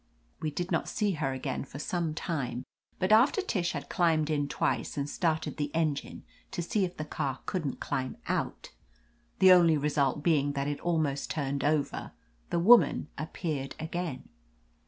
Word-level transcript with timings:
We 0.39 0.49
did 0.49 0.71
not 0.71 0.89
see 0.89 1.11
her 1.11 1.31
again 1.31 1.63
for 1.63 1.77
some 1.77 2.15
time, 2.15 2.63
but 2.97 3.11
after 3.11 3.39
Tish 3.39 3.73
had 3.73 3.87
climbed 3.87 4.31
in 4.31 4.47
twice 4.47 4.97
and 4.97 5.07
started 5.07 5.57
the 5.57 5.69
engine, 5.75 6.23
to 6.49 6.63
see 6.63 6.83
if 6.85 6.97
the 6.97 7.05
car 7.05 7.41
couldn't 7.45 7.79
climb 7.79 8.17
out— 8.27 8.71
the 9.37 9.51
only 9.51 9.77
result 9.77 10.23
being 10.23 10.53
that 10.53 10.67
it 10.67 10.79
almost 10.79 11.29
turned 11.29 11.63
over— 11.63 12.13
the 12.49 12.57
woman 12.57 13.09
appeared 13.15 13.75
again. 13.79 14.27